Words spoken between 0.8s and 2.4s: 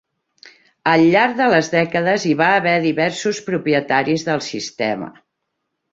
Al llarg de les dècades hi